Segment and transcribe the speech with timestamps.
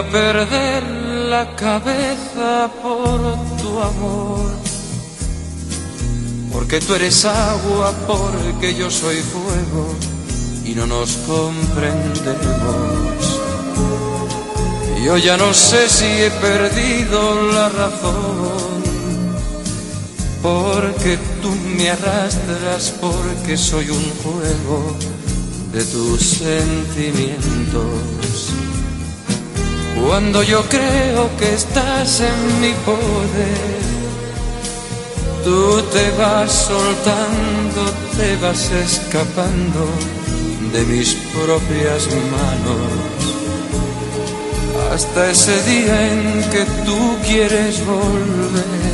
[0.00, 0.82] A perder
[1.28, 3.20] la cabeza por
[3.60, 4.50] tu amor.
[6.52, 9.94] Porque tú eres agua, porque yo soy fuego
[10.64, 13.40] y no nos comprendemos.
[15.04, 18.80] Yo ya no sé si he perdido la razón,
[20.42, 24.96] porque tú me arrastras, porque soy un juego
[25.72, 28.69] de tus sentimientos.
[30.06, 33.80] Cuando yo creo que estás en mi poder,
[35.44, 37.82] tú te vas soltando,
[38.16, 39.86] te vas escapando
[40.72, 43.20] de mis propias manos.
[44.92, 48.90] Hasta ese día en que tú quieres volver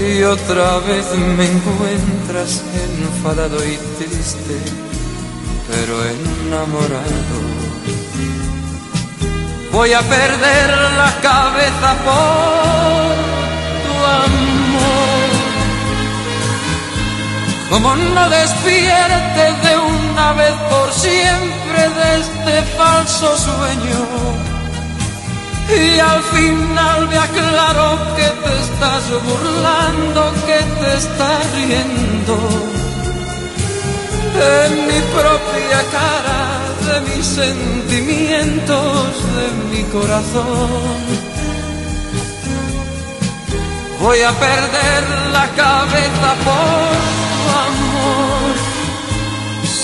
[0.00, 1.06] y otra vez
[1.36, 2.62] me encuentras
[3.00, 4.56] enfadado y triste,
[5.68, 7.47] pero enamorado
[9.78, 10.70] voy a perder
[11.02, 13.14] la cabeza por
[13.84, 13.94] tu
[14.26, 15.28] amor.
[17.70, 24.00] Como no despierte de una vez por siempre de este falso sueño.
[25.80, 32.36] Y al final me aclaro que te estás burlando, que te estás riendo
[34.56, 36.47] en mi propia cara
[36.88, 39.06] de mis sentimientos,
[39.38, 41.28] de mi corazón.
[44.00, 46.90] Voy a perder la cabeza por
[47.34, 48.54] tu amor.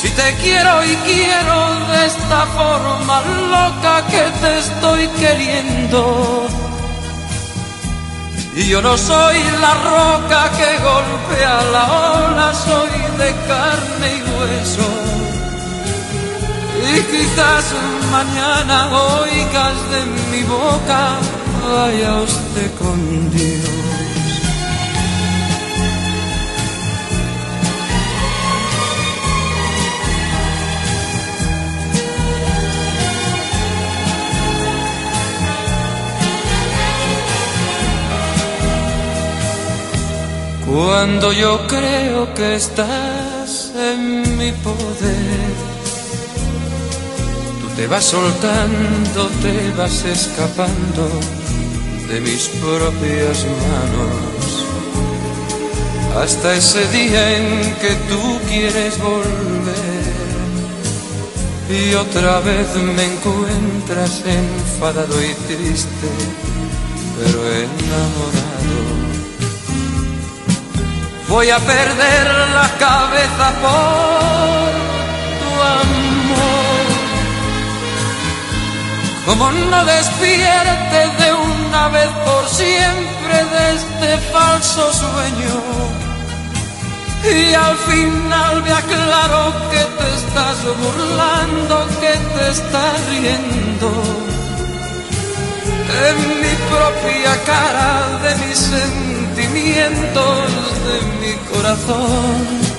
[0.00, 1.56] Si te quiero y quiero
[1.92, 3.16] de esta forma
[3.54, 6.46] loca que te estoy queriendo.
[8.56, 11.84] Y yo no soy la roca que golpea la
[12.22, 15.03] ola, soy de carne y hueso
[16.96, 17.64] y quizás
[18.11, 18.88] mañana
[19.20, 20.00] oigas de
[20.31, 21.19] mi boca,
[21.67, 23.85] vaya usted con Dios.
[40.67, 45.44] Cuando yo creo que estás en mi poder
[47.76, 51.08] te vas soltando, te vas escapando
[52.08, 54.66] de mis propias manos.
[56.22, 60.04] Hasta ese día en que tú quieres volver
[61.68, 66.08] y otra vez me encuentras enfadado y triste,
[67.18, 68.54] pero enamorado.
[71.28, 74.70] Voy a perder la cabeza por
[75.40, 76.03] tu amor
[79.26, 85.56] como no despierte de una vez por siempre de este falso sueño.
[87.24, 93.90] Y al final me aclaro que te estás burlando, que te estás riendo.
[96.06, 100.50] En mi propia cara, de mis sentimientos,
[100.86, 102.73] de mi corazón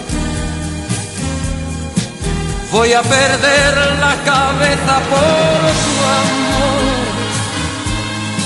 [2.75, 3.73] voy a perder
[4.05, 6.83] la cabeza por tu amor.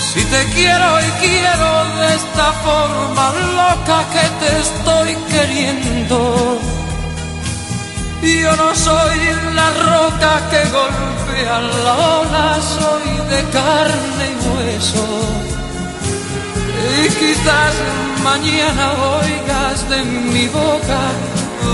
[0.10, 1.70] Si te quiero y quiero
[2.00, 3.26] de esta forma
[3.60, 6.18] loca que te estoy queriendo.
[8.22, 9.20] Yo no soy
[9.60, 11.56] la roca que golpea
[11.86, 15.08] la ola, soy de carne y hueso.
[17.02, 17.74] Y quizás
[18.24, 18.86] mañana
[19.22, 21.02] oigas de mi boca,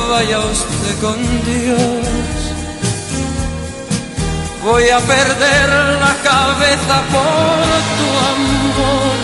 [0.10, 2.45] vaya usted con Dios
[4.66, 5.70] voy a perder
[6.06, 7.68] la cabeza por
[7.98, 9.16] tu amor.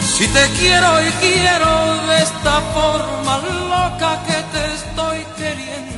[0.00, 1.72] Si te quiero y quiero
[2.08, 3.34] de esta forma
[3.68, 5.91] loca que te estoy queriendo.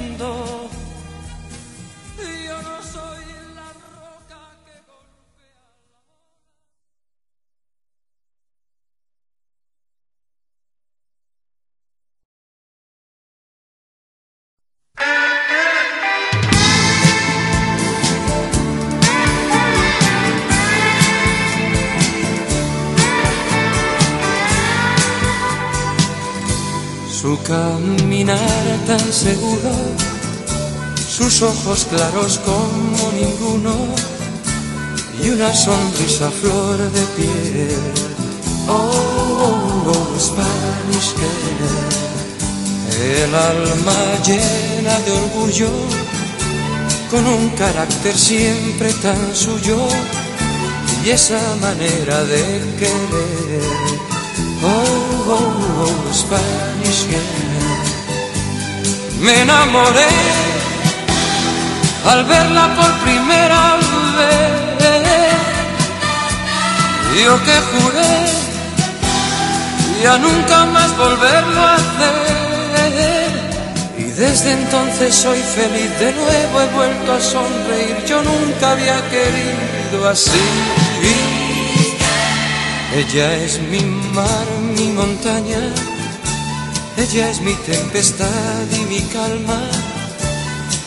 [27.55, 29.73] Caminar tan seguro,
[31.17, 33.75] sus ojos claros como ninguno
[35.23, 37.79] y una sonrisa flor de piel.
[38.69, 38.91] Oh,
[39.47, 41.63] oh, oh Spanish girl,
[43.23, 45.71] el alma llena de orgullo,
[47.11, 49.79] con un carácter siempre tan suyo
[51.05, 52.43] y esa manera de
[52.79, 54.14] querer.
[54.67, 54.71] Oh,
[55.29, 57.07] oh, oh, Spanish.
[59.21, 60.09] Me enamoré
[62.11, 63.77] al verla por primera
[64.17, 64.55] vez.
[67.23, 68.15] Yo que juré
[70.03, 72.45] ya nunca más volverlo a hacer.
[73.99, 77.97] Y desde entonces soy feliz de nuevo, he vuelto a sonreír.
[78.07, 81.34] Yo nunca había querido así.
[82.97, 83.81] Ella es mi
[84.15, 84.47] mar,
[84.77, 85.59] mi montaña.
[86.97, 89.61] Ella es mi tempestad y mi calma.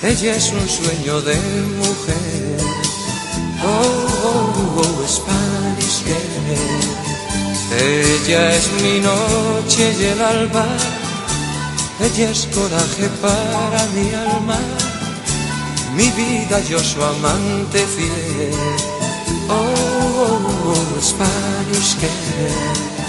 [0.01, 1.35] Ella es un sueño de
[1.81, 2.59] mujer.
[3.61, 6.97] Oh, oh, oh, Spanish girl.
[7.77, 10.65] Ella es mi noche y el alba.
[11.99, 14.59] Ella es coraje para mi alma.
[15.93, 18.96] Mi vida, yo su amante fiel.
[19.49, 23.06] Oh, oh, oh Spanish girl.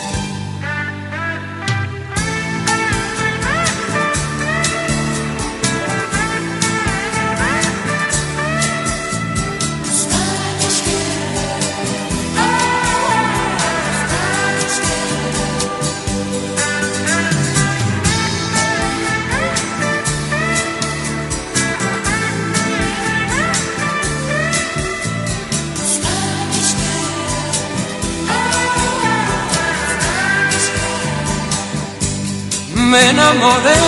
[32.89, 33.81] Me enamoré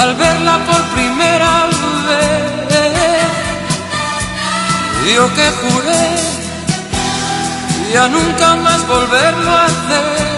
[0.00, 2.52] al verla por primera vez.
[5.14, 6.06] Yo que juré
[7.92, 10.32] ya nunca más volverlo a hacer.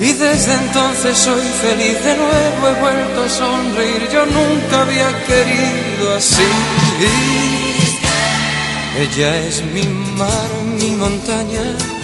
[0.00, 4.08] Y desde entonces soy feliz de nuevo, he vuelto a sonreír.
[4.12, 6.48] Yo nunca había querido así.
[9.02, 9.82] Ella es mi
[10.16, 11.97] mar, mi montaña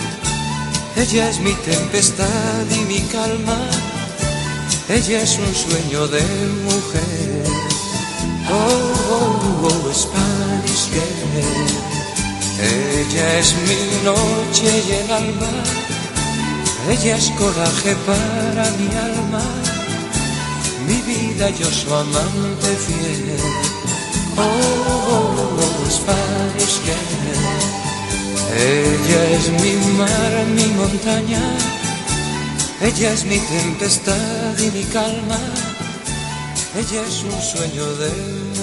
[0.96, 3.58] ella es mi tempestad y mi calma.
[4.88, 6.22] Ella es un sueño de
[6.64, 7.44] mujer.
[8.50, 11.84] Oh, oh, oh, Spanish girl.
[12.60, 15.50] Ella es mi noche y el alma.
[16.90, 19.42] Ella es coraje para mi alma.
[20.86, 23.36] Mi vida, yo su amante fiel.
[24.36, 24.42] Oh,
[25.10, 27.83] oh, oh Spanish girl.
[28.52, 31.42] Ella es mi mar, mi montaña,
[32.80, 35.38] ella es mi tempestad y mi calma,
[36.76, 38.53] ella es un sueño de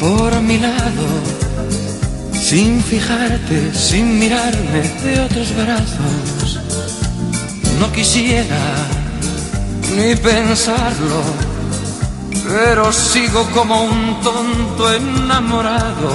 [0.00, 1.06] por mi lado,
[2.32, 6.60] sin fijarte, sin mirarme de otros brazos.
[7.78, 8.58] No quisiera
[9.96, 11.22] ni pensarlo,
[12.48, 16.10] pero sigo como un tonto enamorado.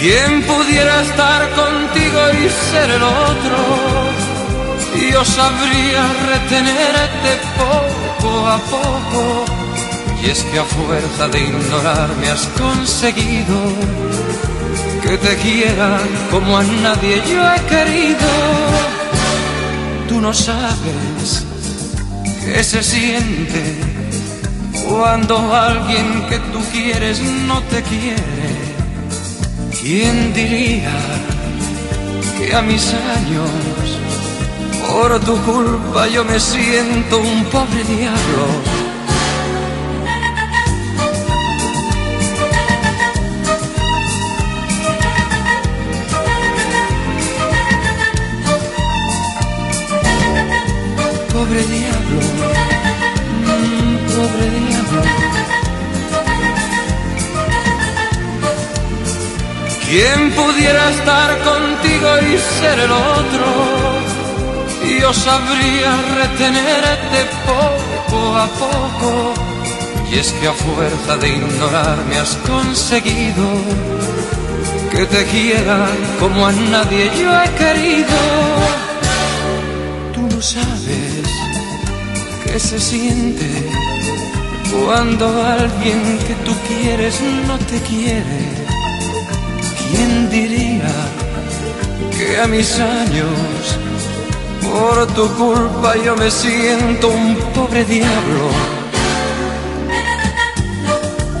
[0.00, 3.56] ¿Quién pudiera estar contigo y ser el otro?
[5.10, 6.02] Yo sabría
[6.32, 9.55] retenerte poco a poco.
[10.26, 13.58] Y es que a fuerza de ignorarme has conseguido
[15.00, 16.00] que te quiera
[16.32, 18.28] como a nadie yo he querido.
[20.08, 21.44] Tú no sabes
[22.44, 23.76] qué se siente
[24.88, 28.48] cuando alguien que tú quieres no te quiere.
[29.80, 30.90] ¿Quién diría
[32.36, 33.50] que a mis años,
[34.88, 38.75] por tu culpa, yo me siento un pobre diablo?
[59.88, 63.46] ¿Quién pudiera estar contigo y ser el otro?
[65.00, 69.34] Yo sabría retenerte poco a poco.
[70.10, 73.46] Y es que a fuerza de ignorarme has conseguido
[74.90, 75.86] que te quiera
[76.18, 78.18] como a nadie yo he querido.
[80.14, 81.22] Tú no sabes
[82.44, 83.46] qué se siente
[84.84, 88.65] cuando alguien que tú quieres no te quiere.
[92.36, 93.78] Que a mis años.
[94.62, 98.44] Por tu culpa yo me siento un pobre diablo?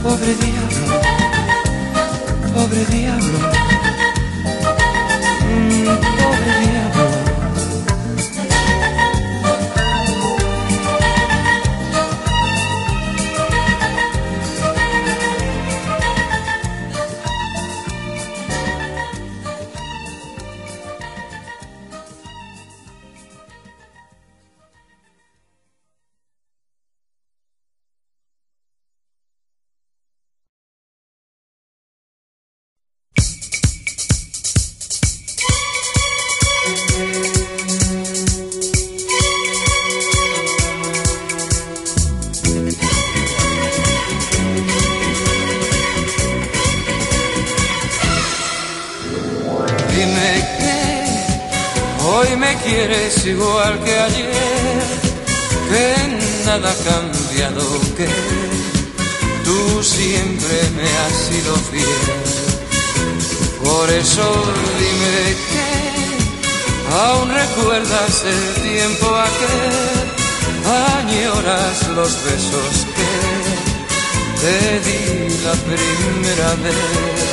[0.02, 0.86] Pobre diablo,
[2.54, 3.38] pobre diablo,
[56.58, 57.64] nada ha cambiado,
[57.96, 58.08] que
[59.44, 62.04] tú siempre me has sido fiel.
[63.62, 64.26] Por eso
[64.78, 65.68] dime que
[66.94, 70.06] aún recuerdas el tiempo aquel,
[70.98, 73.12] añoras los besos que
[74.40, 77.25] te di la primera vez.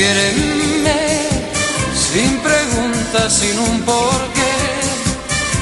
[0.00, 1.28] Quiéreme
[1.92, 4.56] sin preguntas, sin un porqué.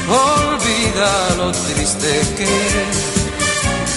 [0.08, 2.54] Olvida lo triste que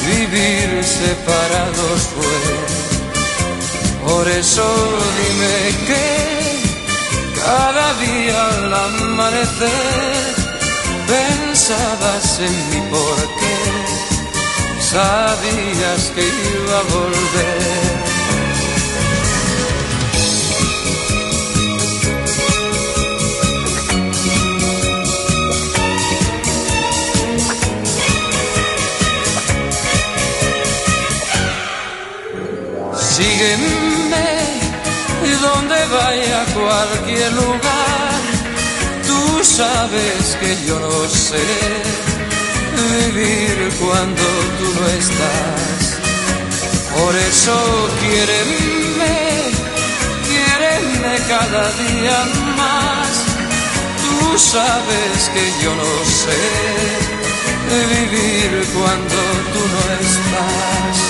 [0.10, 2.42] vivir separados fue.
[4.04, 4.66] Por eso
[5.20, 6.08] dime que
[7.46, 10.24] cada día al amanecer
[11.14, 13.54] pensabas en mí porque
[14.90, 17.81] sabías que iba a volver.
[36.72, 38.20] Cualquier lugar.
[39.08, 41.46] Tú sabes que yo no sé
[42.92, 44.26] vivir cuando
[44.58, 45.82] tú no estás.
[46.96, 47.56] Por eso
[48.02, 49.18] quiéreme,
[50.30, 52.20] quiéreme cada día
[52.62, 53.12] más.
[54.04, 56.42] Tú sabes que yo no sé
[57.94, 59.20] vivir cuando
[59.54, 61.01] tú no estás.